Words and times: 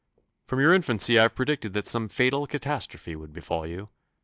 From 0.47 0.59
your 0.59 0.73
infancy 0.73 1.19
I 1.19 1.21
have 1.21 1.35
predicted 1.35 1.73
that 1.73 1.85
some 1.85 2.07
fatal 2.09 2.47
catastrophe 2.47 3.15
would 3.15 3.33
befall 3.33 3.67
you. 3.67 3.89